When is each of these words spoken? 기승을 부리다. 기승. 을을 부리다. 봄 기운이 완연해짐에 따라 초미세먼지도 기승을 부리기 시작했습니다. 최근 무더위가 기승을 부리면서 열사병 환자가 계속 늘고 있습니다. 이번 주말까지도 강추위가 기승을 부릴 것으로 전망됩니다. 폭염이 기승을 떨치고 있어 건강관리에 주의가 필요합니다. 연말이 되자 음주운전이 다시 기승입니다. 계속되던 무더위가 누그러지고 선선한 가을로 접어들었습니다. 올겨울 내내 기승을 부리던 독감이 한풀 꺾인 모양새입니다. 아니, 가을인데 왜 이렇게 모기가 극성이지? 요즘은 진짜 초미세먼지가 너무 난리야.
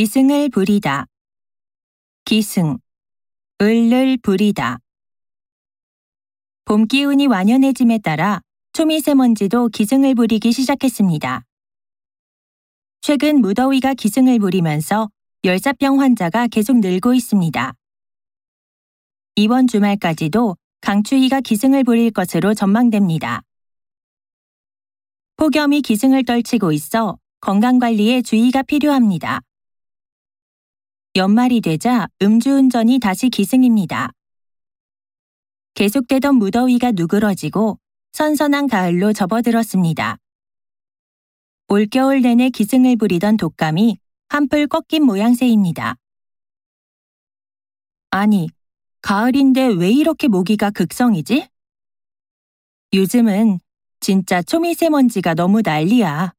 기승을 0.00 0.48
부리다. 0.48 1.04
기승. 2.24 2.78
을을 3.60 4.16
부리다. 4.22 4.78
봄 6.64 6.86
기운이 6.86 7.26
완연해짐에 7.26 7.98
따라 7.98 8.40
초미세먼지도 8.72 9.68
기승을 9.68 10.14
부리기 10.14 10.52
시작했습니다. 10.52 11.44
최근 13.02 13.42
무더위가 13.42 13.92
기승을 13.92 14.38
부리면서 14.38 15.10
열사병 15.44 16.00
환자가 16.00 16.46
계속 16.46 16.78
늘고 16.78 17.12
있습니다. 17.12 17.74
이번 19.36 19.66
주말까지도 19.66 20.56
강추위가 20.80 21.42
기승을 21.42 21.84
부릴 21.84 22.10
것으로 22.10 22.54
전망됩니다. 22.54 23.42
폭염이 25.36 25.82
기승을 25.82 26.24
떨치고 26.24 26.72
있어 26.72 27.18
건강관리에 27.42 28.22
주의가 28.22 28.62
필요합니다. 28.62 29.42
연말이 31.16 31.60
되자 31.60 32.06
음주운전이 32.22 33.00
다시 33.00 33.30
기승입니다. 33.30 34.12
계속되던 35.74 36.36
무더위가 36.36 36.92
누그러지고 36.92 37.80
선선한 38.12 38.68
가을로 38.68 39.12
접어들었습니다. 39.12 40.18
올겨울 41.66 42.22
내내 42.22 42.50
기승을 42.50 42.94
부리던 42.94 43.38
독감이 43.38 43.98
한풀 44.28 44.68
꺾인 44.68 45.04
모양새입니다. 45.04 45.96
아니, 48.10 48.48
가을인데 49.02 49.66
왜 49.66 49.90
이렇게 49.90 50.28
모기가 50.28 50.70
극성이지? 50.70 51.48
요즘은 52.92 53.58
진짜 53.98 54.42
초미세먼지가 54.42 55.34
너무 55.34 55.60
난리야. 55.62 56.34